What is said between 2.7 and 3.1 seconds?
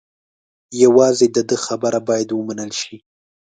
شي.